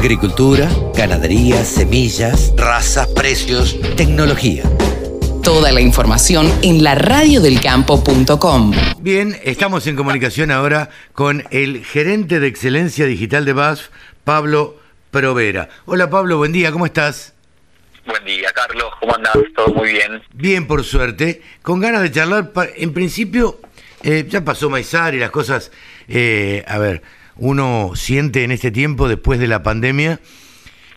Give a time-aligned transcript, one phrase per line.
[0.00, 0.66] Agricultura,
[0.96, 4.62] ganadería, semillas, razas, precios, tecnología.
[5.42, 8.72] Toda la información en la radiodelcampo.com.
[9.00, 13.88] Bien, estamos en comunicación ahora con el gerente de excelencia digital de BASF,
[14.24, 15.68] Pablo Provera.
[15.84, 17.34] Hola Pablo, buen día, ¿cómo estás?
[18.06, 19.36] Buen día, Carlos, ¿cómo andás?
[19.54, 20.22] Todo muy bien.
[20.32, 21.42] Bien, por suerte.
[21.60, 23.60] Con ganas de charlar, en principio,
[24.02, 25.70] eh, ya pasó Maizar y las cosas,
[26.08, 27.02] eh, a ver,
[27.40, 30.20] uno siente en este tiempo, después de la pandemia,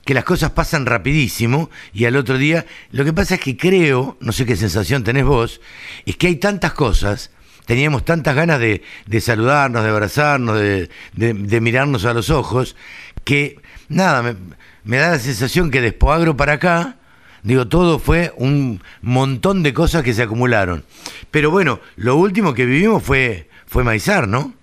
[0.06, 4.18] que las cosas pasan rapidísimo y al otro día, lo que pasa es que creo,
[4.20, 5.62] no sé qué sensación tenés vos,
[6.06, 7.32] es que hay tantas cosas,
[7.66, 8.82] teníamos tantas ganas de,
[9.22, 12.76] saludarnos, de abrazarnos, de, mirarnos a los ojos,
[13.24, 14.36] que nada,
[14.84, 16.98] me, da la sensación que de Espoagro para acá,
[17.42, 20.84] digo, todo fue un montón de cosas que se acumularon.
[21.32, 24.54] Pero bueno, lo último que vivimos fue, fue Maizar, ¿no?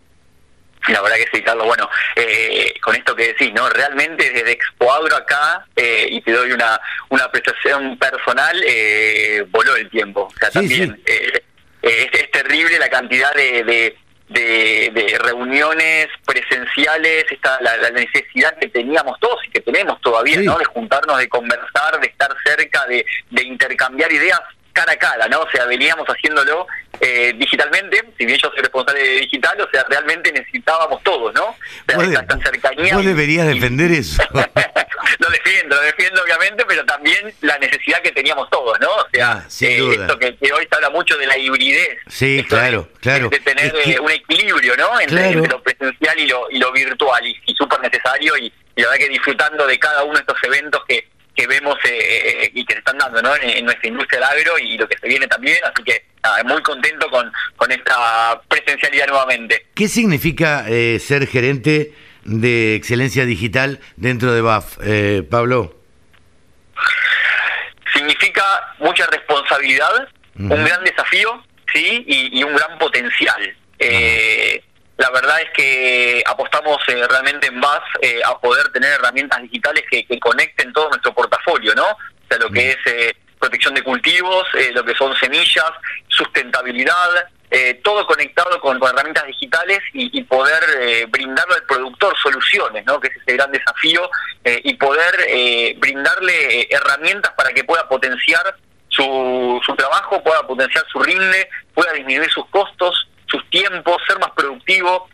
[0.88, 1.66] La verdad que sí, Carlos.
[1.66, 3.68] Bueno, eh, con esto que decís, ¿no?
[3.68, 6.80] Realmente desde Expoagro acá, eh, y te doy una,
[7.10, 10.22] una apreciación personal, eh, voló el tiempo.
[10.34, 11.12] O sea, Sí, también sí.
[11.12, 11.42] eh,
[11.82, 13.96] eh, es, es terrible la cantidad de, de,
[14.28, 20.38] de- de reuniones presenciales, esta, la, la necesidad que teníamos todos y que tenemos todavía,
[20.38, 20.44] Sí.
[20.46, 20.56] ¿no?
[20.58, 24.40] De juntarnos, de conversar, de estar cerca, de, de intercambiar ideas
[24.72, 25.40] cara a cara, ¿no?
[25.40, 26.66] O sea, veníamos haciéndolo
[27.00, 31.46] eh, digitalmente, si bien yo soy responsable de digital, o sea, realmente necesitábamos todos, ¿no?
[31.46, 31.56] Vos,
[31.86, 32.94] esta, de- esta cercanía.
[32.94, 34.22] vos y- deberías defender eso.
[35.18, 38.88] lo defiendo, lo defiendo obviamente, pero también la necesidad que teníamos todos, ¿no?
[38.90, 39.94] O sea, Ah, sin eh, duda.
[40.06, 41.98] esto que, que hoy se habla mucho de la hibridez.
[42.08, 43.28] Sí, claro, de, claro.
[43.28, 45.00] De tener Es que- eh, un equilibrio, ¿no?
[45.00, 45.38] Entre, Claro.
[45.38, 48.88] entre lo presencial y lo, y lo virtual, y, y súper necesario, y, y la
[48.90, 51.08] verdad que disfrutando de cada uno de estos eventos que,
[51.40, 53.34] que vemos eh, eh, y que se están dando, ¿no?
[53.36, 56.44] En, en nuestra industria del agro y lo que se viene también, así que nada,
[56.44, 59.66] muy contento con, con esta presencialidad nuevamente.
[59.74, 65.76] ¿Qué significa eh, ser gerente de excelencia digital dentro de BAF, eh, Pablo?
[67.92, 68.42] significa
[68.78, 70.08] mucha responsabilidad,
[70.38, 73.56] un gran desafío, sí, y, y un gran potencial.
[73.78, 74.62] Eh,
[75.00, 79.82] la verdad es que apostamos eh, realmente en BAS eh, a poder tener herramientas digitales
[79.90, 81.14] que, que conecten todo nuestro
[81.50, 81.84] portafolio, ¿no?
[81.84, 85.70] O sea, lo que es eh, protección de cultivos, eh, lo que son semillas,
[86.08, 92.16] sustentabilidad, eh, todo conectado con, con herramientas digitales y, y poder eh, brindarle al productor
[92.22, 93.00] soluciones, ¿no?
[93.00, 94.08] que es ese gran desafío,
[94.44, 98.54] eh, y poder eh, brindarle herramientas para que pueda potenciar
[98.88, 104.30] su, su trabajo, pueda potenciar su rinde, pueda disminuir sus costos, sus tiempos, ser más
[104.32, 105.08] productivo,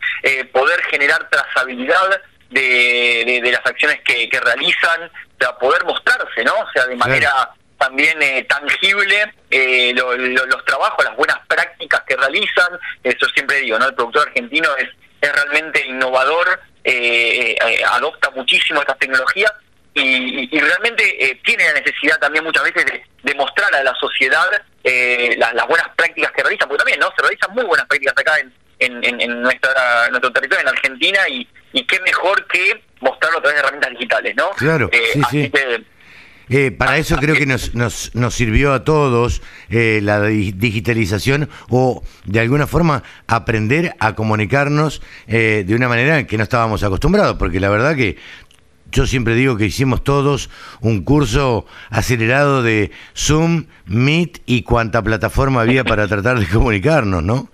[0.51, 6.53] poder generar trazabilidad de, de- de las acciones que, que realizan, sea, poder mostrarse, ¿no?
[6.53, 12.01] O sea, de manera también eh, tangible eh, lo- lo- los trabajos, las buenas prácticas
[12.07, 12.79] que realizan.
[13.03, 13.85] Eso siempre digo, ¿no?
[13.87, 14.89] El productor argentino es,
[15.21, 19.51] es realmente innovador, eh, eh, adopta muchísimo estas tecnologías
[19.93, 23.93] y, y- realmente eh, tiene la necesidad también muchas veces de, de mostrar a la
[23.95, 24.47] sociedad
[24.83, 28.13] eh, las, las buenas prácticas que realizan, porque también no se realizan muy buenas prácticas
[28.17, 32.45] acá en, en, en- en nuestra, en nuestro territorio, en Argentina, y, y qué mejor
[32.47, 34.49] que mostrarlo a través de herramientas digitales, ¿no?
[34.57, 35.49] Claro, Eh, sí, así sí.
[35.51, 35.83] que,
[36.49, 41.49] Eh, para eso creo que nos, nos, nos sirvió a todos eh, la di- digitalización
[41.69, 47.35] o de alguna forma aprender a comunicarnos eh, de una manera que no estábamos acostumbrados,
[47.37, 48.15] porque la verdad que
[48.91, 50.49] yo siempre digo que hicimos todos
[50.81, 57.49] un curso acelerado de Zoom, Meet y cuanta plataforma había para tratar de comunicarnos, ¿no?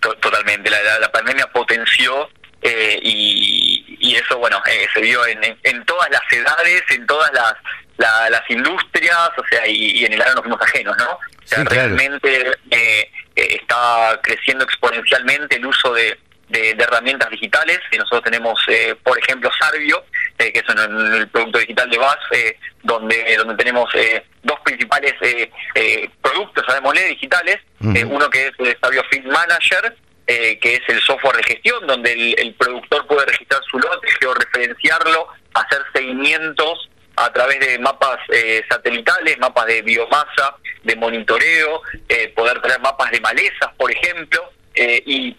[0.00, 2.28] To- Totalmente, la, la- la pandemia potenció
[2.62, 7.06] eh, y, y eso, bueno, eh, se vio en, en- en todas las edades, en
[7.06, 7.54] todas las,
[7.98, 11.10] la- las industrias, o sea, y, y en el área nos fuimos ajenos, ¿no?
[11.10, 11.94] O sea, Sí, claro.
[11.96, 17.80] realmente eh, eh, está creciendo exponencialmente el uso de, de- de herramientas digitales.
[17.92, 20.02] Y nosotros tenemos, eh, por ejemplo, Sarvio,
[20.38, 25.14] eh, que es el producto digital de BAS, eh, donde, donde tenemos eh, dos principales
[25.20, 27.58] eh, eh, productos, llamémosle, digitales.
[27.80, 29.94] Uno que es el Sabio Feed Manager,
[30.26, 35.28] que es el software de gestión, donde el, el productor puede registrar su lote, georreferenciarlo,
[35.52, 42.60] hacer seguimientos a través de mapas eh, satelitales, mapas de biomasa, de monitoreo, eh, poder
[42.60, 45.36] tener mapas de malezas, por ejemplo, eh, y,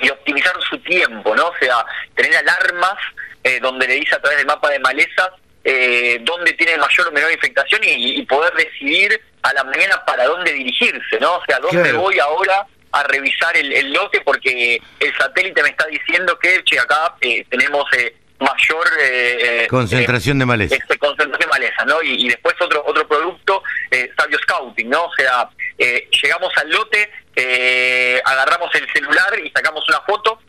[0.00, 1.48] y optimizar su tiempo, ¿no?
[1.48, 1.84] O sea,
[2.14, 2.96] tener alarmas
[3.44, 5.30] eh, donde le dice a través del mapa de malezas
[5.62, 10.24] eh, dónde tiene mayor o menor infectación y, y poder decidir a la mañana para
[10.24, 11.36] dónde dirigirse, ¿no?
[11.36, 12.00] O sea, dónde Claro.
[12.00, 16.78] voy ahora a revisar el, el lote porque el satélite me está diciendo que, che,
[16.78, 18.86] acá eh, tenemos eh, mayor...
[19.00, 20.76] eh, Concentración de maleza.
[20.76, 22.02] este, concentración de maleza, ¿no?
[22.02, 25.04] Y, y después otro otro producto, eh, Sabio Scouting, ¿no?
[25.06, 25.48] O sea,
[25.78, 30.40] eh, llegamos al lote, eh, agarramos el celular y sacamos una foto,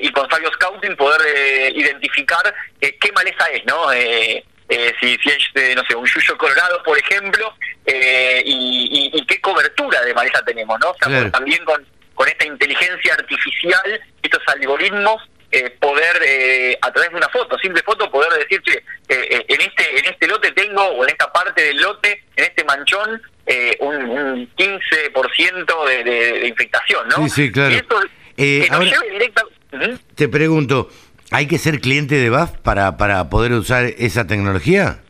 [0.00, 3.90] y con Sabio Scouting poder identificar qué maleza es, ¿no?
[5.00, 7.54] si, si es, no sé, un yuyo colorado, por ejemplo,
[7.86, 10.90] y, qué cobertura de maleza tenemos, ¿no?
[10.90, 15.22] O sea, también con, con esta inteligencia artificial, estos algoritmos,
[15.80, 20.26] poder a través de una foto, simple foto, poder decir, che, en este en este
[20.26, 25.86] lote tengo, o en esta parte del lote, en este manchón, eh, un, un 15%
[25.86, 27.24] de, de, de, infectación, ¿no?
[27.24, 27.74] Sí, sí, claro.
[28.36, 28.86] Eh, ahora,
[30.14, 30.90] Te pregunto,
[31.30, 35.00] ¿hay que ser cliente de BAF para, para poder usar esa tecnología?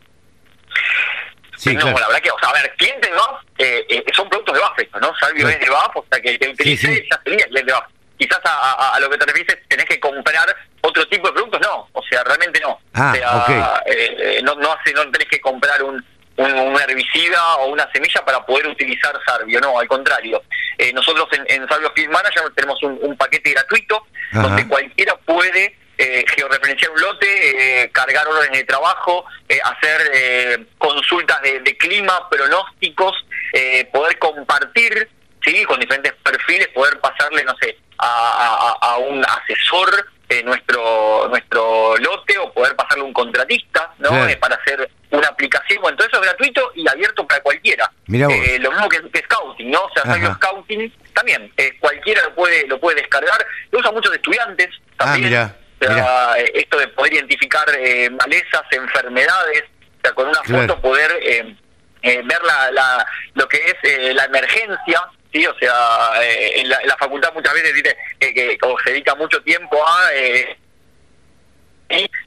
[1.57, 4.29] Sí, no, la verdad que, o sea, a ver, cliente de BAF eh, eh, son
[4.29, 5.13] productos de BAF, esto, ¿no?
[5.19, 7.09] Salvio es de BAF, o sea, que te utilice sí, sí.
[7.11, 7.85] ya sería cliente de BAF.
[8.19, 10.47] Quizás a, a, a, lo que te refieres tenés que comprar
[10.81, 12.79] otro tipo de productos, no, o sea, realmente no.
[12.95, 13.63] Ah, o sea, okay.
[13.87, 16.05] eh, no, no, hace, no tenés que comprar un,
[16.43, 20.43] un, un, herbicida o una semilla para poder utilizar Sarvio, no, al contrario.
[20.79, 24.43] Eh, nosotros en, en Sarvio Field Manager tenemos un, un paquete gratuito Ajá.
[24.43, 30.67] donde cualquiera puede eh, georreferenciar un lote, eh, cargar órdenes de trabajo, eh, hacer eh,
[30.79, 33.15] consultas de, de, clima, pronósticos,
[33.53, 35.09] eh, poder compartir
[35.45, 41.29] sí con diferentes perfiles, poder pasarle, no sé, a, a, a un asesor eh, nuestro
[41.29, 44.27] nuestro lote o poder pasarle a un contratista, ¿no?
[44.27, 45.81] Eh, para hacer una aplicación.
[45.83, 47.91] Bueno, todo eso es gratuito y abierto para cualquiera.
[48.09, 49.83] Eh, lo mismo que, que, Scouting, ¿no?
[49.83, 51.53] O sea, Sabio Scouting también.
[51.57, 53.47] Eh, cualquiera lo puede lo puede descargar.
[53.71, 55.35] Lo usan muchos estudiantes también.
[55.35, 59.65] Ah, o sea, eh, esto de poder identificar eh, malezas, enfermedades,
[59.99, 60.69] o sea, con una claro.
[60.69, 61.57] foto poder eh,
[62.03, 66.89] ver la, la, lo que es la emergencia, sí, o sea, eh, en, la, en,
[66.89, 70.57] la, facultad muchas veces dice eh, que como se dedica mucho tiempo a eh,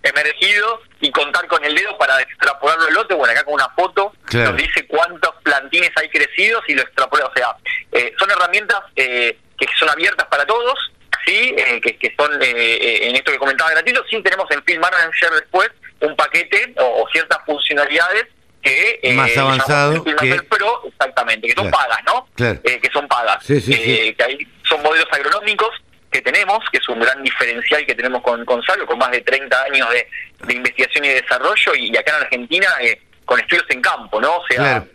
[0.04, 4.14] emergido y contar con el dedo para extrapolarlo el lote, bueno, acá con una foto
[4.26, 4.52] claro.
[4.52, 7.56] nos dice cuántos plantines hay crecidos y lo extrapola, o sea,
[7.92, 10.92] eh, son herramientas eh, que son abiertas para todos,
[11.26, 15.32] sí, eh, que, que, son en esto que comentaba gratuito, sí tenemos en Field Manager
[15.32, 15.70] después
[16.02, 18.26] un paquete o, o ciertas funcionalidades
[18.66, 20.16] que eh, más avanzado que...
[20.50, 21.88] pero exactamente que son claro.
[21.88, 22.60] pagas no claro.
[22.64, 24.14] eh, que son pagas sí, sí, eh, sí.
[24.16, 24.38] que hay,
[24.68, 25.70] son modelos agronómicos
[26.16, 29.22] que tenemos que es un gran diferencial que tenemos con, con Salvo con más de
[29.22, 30.08] 30 años de,
[30.48, 34.38] de investigación y desarrollo y, y acá en Argentina eh, con estudios en campo no
[34.38, 34.88] o sea claro.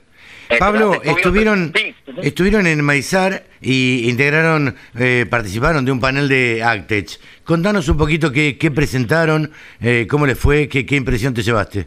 [0.59, 1.95] Pablo, estuvieron sí.
[2.23, 7.21] estuvieron en Maizar y integraron, eh, participaron de un panel de Actech.
[7.45, 11.87] Contanos un poquito qué, qué presentaron, eh, cómo les fue, qué, qué impresión te llevaste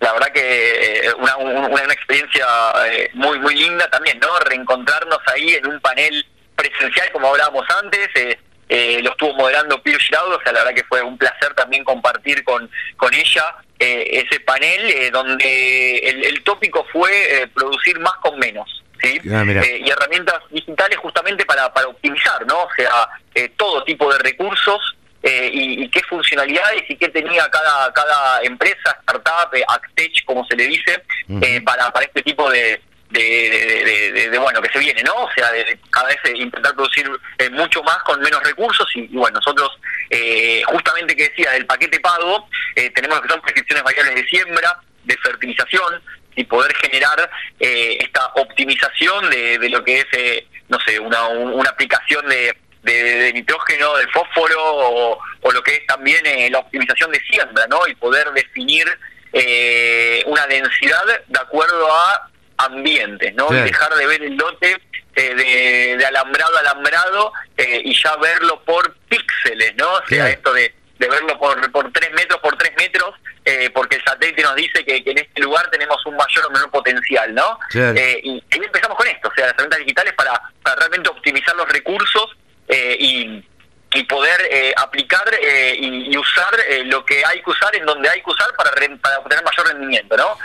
[0.00, 2.46] la verdad que una, una, una experiencia
[2.90, 4.28] eh, muy muy linda también, ¿no?
[4.40, 6.26] Reencontrarnos ahí en un panel
[6.56, 8.38] presencial como hablábamos antes, eh,
[8.68, 11.84] eh, lo estuvo moderando Pio Giraudo, o sea, la verdad que fue un placer también
[11.84, 17.10] compartir con, con ella eh, ese panel eh, donde el, el, tópico fue
[17.42, 18.82] eh, producir más con menos.
[19.02, 19.20] ¿sí?
[19.30, 22.62] Ah, y herramientas digitales justamente para, para optimizar, ¿no?
[22.62, 23.08] O sea,
[23.56, 28.96] todo tipo de recursos eh, y, y, qué funcionalidades y qué tenía cada cada empresa,
[29.00, 31.44] startup, eh, Actech, como se le dice, uh -huh.
[31.44, 32.80] eh, para, para este tipo de
[33.20, 35.14] de, de, de, de, bueno que se viene, ¿no?
[35.14, 39.38] O sea, de, cada vez intentar producir eh, mucho más con menos recursos y, bueno,
[39.38, 39.70] nosotros
[40.10, 44.28] eh, justamente que decía del paquete pago, eh, tenemos lo que son prescripciones variables de
[44.28, 46.02] siembra, de fertilización
[46.34, 47.30] y poder generar
[47.60, 52.56] eh, esta optimización de, de lo que es, eh, no sé, una, una aplicación de
[52.86, 57.20] de, de, nitrógeno, del fósforo o, o, lo que es también eh, la optimización de
[57.28, 57.80] siembra, ¿no?
[57.88, 58.86] Y poder definir
[59.32, 63.48] eh, una densidad de acuerdo a ambientes, ¿no?
[63.52, 64.76] Y dejar de ver el lote
[65.14, 69.92] eh, de, de, alambrado a alambrado eh, y ya verlo por píxeles, ¿no?
[69.92, 73.96] O sea, esto de, de, verlo por, por 3 metros por 3 metros, eh, porque
[73.96, 77.32] el satélite nos dice que, que, en este lugar tenemos un mayor o menor potencial,
[77.34, 77.58] ¿no?
[77.72, 81.54] Eh, y ahí empezamos con esto, o sea, las herramientas digitales para, para realmente optimizar
[81.56, 82.36] los recursos
[82.68, 83.44] eh, y,
[83.92, 87.86] y, poder eh, aplicar eh, y, y, usar eh, lo que hay que usar en
[87.86, 90.36] donde hay que usar para, para obtener mayor rendimiento, ¿no?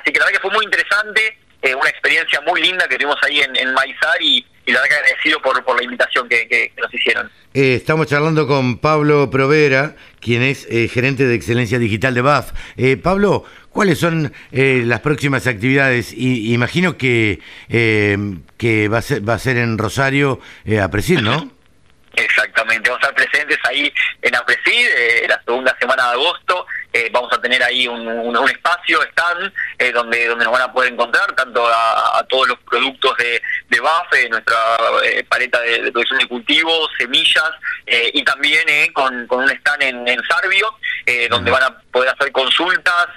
[0.00, 3.16] Así que la verdad que fue muy interesante, eh, una experiencia muy linda que tuvimos
[3.22, 6.46] ahí en, en Maizar y, y, la verdad que agradecido por, por la invitación que,
[6.48, 7.30] que, que nos hicieron.
[7.54, 12.52] Eh, estamos charlando con Pablo Provera, quien es eh, gerente de excelencia digital de BAF.
[12.76, 16.12] Eh, Pablo, ¿cuáles son eh, las próximas actividades?
[16.12, 20.40] Y, imagino que, que va, a ser, va a ser en Rosario
[20.82, 21.50] a Presil, ¿no?
[22.14, 24.88] Exactamente, vamos a estar presentes ahí en Apresid,
[25.28, 30.28] la segunda semana de agosto, eh, vamos a tener ahí un, espacio, stand, eh, donde,
[30.28, 34.56] donde nos van a poder encontrar tanto a, todos los productos de, de BAF, nuestra
[35.28, 37.50] paleta de, producción de cultivos, semillas,
[37.86, 40.74] y también con, con un stand en, en Sarvio,
[41.28, 43.08] donde van a poder hacer consultas,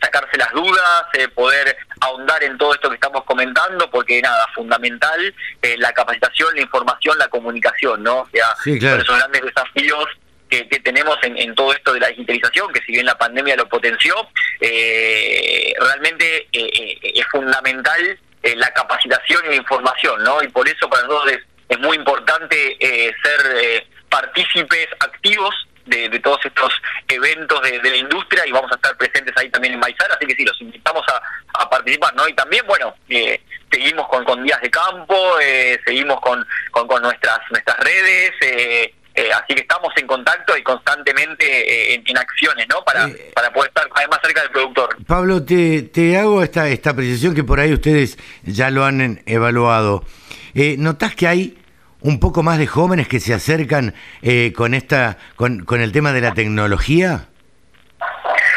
[0.00, 5.34] sacarse las dudas, poder ahondar en todo esto que estamos comentando, porque nada, fundamental
[5.78, 8.20] la capacitación, la información, la comunicación, ¿no?
[8.20, 10.08] O sea, esos grandes desafíos
[10.52, 14.14] que, tenemos en, todo esto de la digitalización, que si bien la pandemia lo potenció,
[14.60, 18.18] eh, realmente eh, eh, es fundamental
[18.56, 20.42] la capacitación y la información, ¿no?
[20.42, 21.32] Y por eso para nosotros
[21.68, 25.54] es, muy importante ser partícipes activos
[25.86, 26.70] de, todos estos
[27.08, 30.34] eventos de, la industria y vamos a estar presentes ahí también en Maizar, así que
[30.34, 32.28] sí, los invitamos a, participar, ¿no?
[32.28, 32.94] Y también, bueno,
[33.70, 35.16] seguimos con, con días de campo,
[35.86, 40.62] seguimos con, con, con, nuestras, nuestras redes, eh, eh, así que estamos en contacto y
[40.62, 41.44] constantemente
[41.94, 42.82] eh, en, acciones, ¿no?
[42.82, 44.96] Para, eh, para poder estar más cerca del productor.
[45.06, 50.04] Pablo, te, te hago esta, esta apreciación que por ahí ustedes ya lo han evaluado.
[50.54, 51.58] ¿Notás que hay
[52.00, 53.94] un poco más de jóvenes que se acercan
[54.54, 57.28] con, esta, con, con el tema de la tecnología?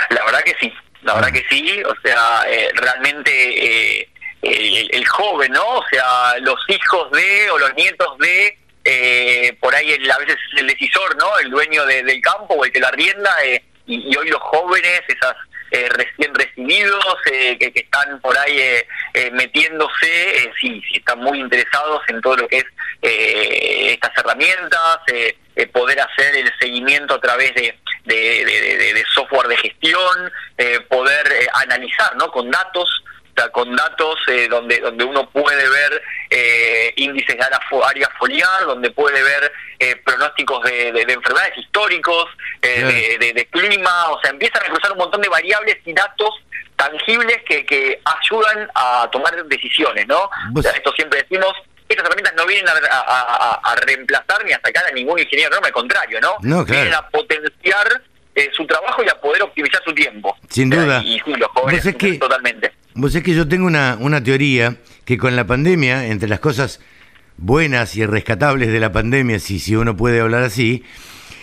[0.09, 1.81] La verdad que sí, la verdad que sí.
[1.83, 2.45] O sea,
[2.75, 4.09] realmente
[4.41, 5.65] el, el joven, ¿no?
[5.65, 10.61] O sea, los hijos de o los nietos de eh, por ahí a veces es
[10.61, 11.39] el decisor, ¿no?
[11.39, 15.35] El dueño del campo o el que la arrienda, eh, y, hoy los jóvenes, esas
[15.71, 18.61] eh, recién recibidos eh, que, están por ahí
[19.31, 22.65] metiéndose, sí, sí, están muy interesados en todo lo que es
[23.01, 24.99] estas herramientas,
[25.71, 27.75] poder hacer el seguimiento a través de,
[28.05, 30.31] de software de gestión,
[30.89, 32.31] poder analizar, ¿no?
[32.31, 33.03] Con datos
[33.51, 39.21] con datos eh, donde donde uno puede ver eh, índices de área foliar, donde puede
[39.21, 42.25] ver eh, pronósticos de, enfermedades históricos,
[42.61, 46.29] de, clima, o sea, empiezan a cruzar un montón de variables y datos
[46.75, 50.29] tangibles que, que ayudan a tomar decisiones, ¿no?
[50.59, 51.53] esto siempre decimos,
[51.87, 56.19] estas herramientas no vienen a, reemplazar ni a sacar a ningún ingeniero, no, al contrario,
[56.19, 56.37] ¿no?
[56.41, 58.01] no Vienen a potenciar
[58.53, 60.35] su trabajo y a poder optimizar su tiempo.
[60.49, 61.01] Sin duda.
[61.03, 62.73] Y, los jóvenes, totalmente.
[62.97, 66.79] Vos es que yo tengo una, una teoría que con la pandemia, entre las cosas
[67.35, 70.81] buenas y rescatables de la pandemia, si, si uno puede hablar así,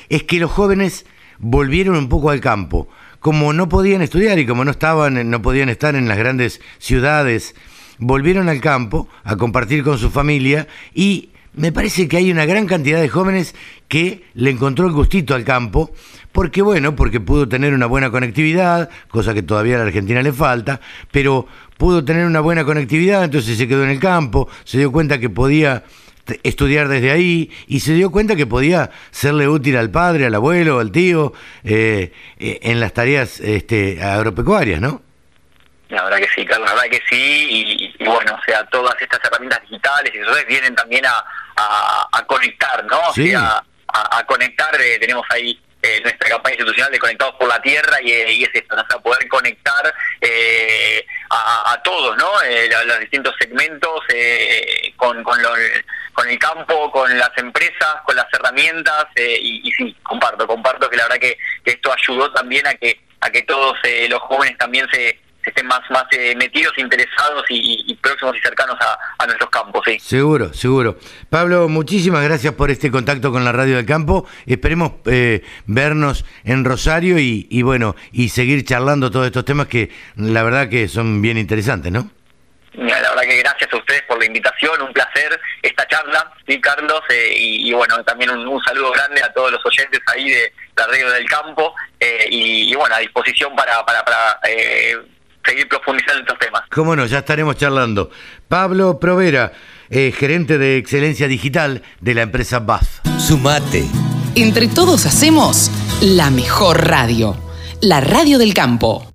[0.09, 1.05] es que los jóvenes
[1.39, 2.89] volvieron un poco al campo.
[3.21, 7.55] Como no podían estudiar y como no estaban, no podían estar en las grandes ciudades,
[7.99, 12.67] volvieron al campo a compartir con su familia y me parece que hay una gran
[12.67, 13.55] cantidad de jóvenes
[13.89, 15.93] que le encontró el gustito al campo,
[16.33, 20.33] porque bueno, porque pudo tener una buena conectividad, cosa que todavía a la Argentina le
[20.33, 20.81] falta,
[21.11, 25.19] pero pudo tener una buena conectividad, entonces se quedó en el campo, se dio cuenta
[25.19, 25.85] que podía
[26.43, 30.79] estudiar desde ahí y se dio cuenta que podía serle útil al padre, al abuelo,
[30.79, 31.33] al tío,
[31.65, 35.03] eh, eh, en las tareas este, agropecuarias, ¿no?
[35.93, 39.21] La verdad que sí, Carlos, la verdad que sí, y, bueno, o sea, todas estas
[39.23, 41.23] herramientas digitales y eso vienen también a,
[42.11, 42.99] a, conectar, ¿no?
[43.09, 47.61] O sea, a, conectar, eh, tenemos ahí eh, nuestra campaña institucional de Conectados por la
[47.61, 48.81] Tierra y, eh, y es esto, ¿no?
[48.81, 49.95] o sea, poder conectar
[51.29, 52.31] a, todos, ¿no?
[52.87, 54.01] los, distintos segmentos
[54.97, 55.39] con, con,
[56.15, 60.97] con el campo, con las empresas, con las herramientas y, y, sí, comparto, comparto que
[60.97, 63.77] la verdad que, que esto ayudó también a que a que todos
[64.09, 65.17] los jóvenes también se
[65.51, 69.83] estén más, más eh, metidos, interesados y, próximos y cercanos a, nuestros campos.
[69.87, 69.99] ¿sí?
[70.01, 70.99] Seguro, seguro.
[71.31, 74.27] Pablo, muchísimas gracias por este contacto con la Radio del Campo.
[74.47, 80.43] Esperemos eh, vernos en Rosario y, bueno, y seguir charlando todos estos temas que la
[80.43, 82.11] verdad que son bien interesantes, ¿no?
[82.75, 87.03] La verdad que gracias a ustedes por la invitación, un placer esta charla, sí, Carlos,
[87.11, 91.11] eh, y, bueno, también un, saludo grande a todos los oyentes ahí de la Radio
[91.11, 91.75] del Campo,
[92.31, 94.41] y, bueno, a disposición para, para, para
[95.45, 96.63] seguir profundizando en estos temas.
[96.71, 98.11] Cómo no, ya estaremos charlando.
[98.49, 99.53] Pablo Provera,
[99.91, 103.01] eh, gerente de excelencia digital de la empresa BAF.
[103.19, 103.85] Sumate.
[104.35, 105.71] Entre todos hacemos
[106.01, 107.37] la mejor radio,
[107.81, 109.12] la radio del campo.